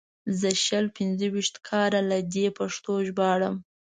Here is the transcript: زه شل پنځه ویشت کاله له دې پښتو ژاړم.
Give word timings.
زه 0.39 0.49
شل 0.65 0.85
پنځه 0.97 1.25
ویشت 1.33 1.55
کاله 1.69 2.01
له 2.09 2.17
دې 2.33 2.47
پښتو 2.57 2.93
ژاړم. 3.07 3.55